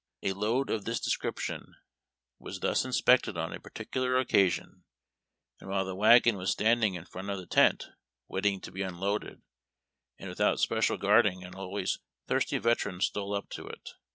[0.23, 1.75] A load of this description
[2.39, 4.83] was thus inspected on a particular occasion,
[5.59, 7.85] and while the wagon was standing in front of the tent
[8.27, 9.43] waiting to be unloaded,
[10.17, 13.89] and without S])ecial guarding, an always thirsty veteran stole up to it.